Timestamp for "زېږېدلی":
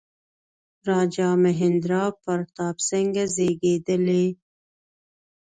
3.35-4.25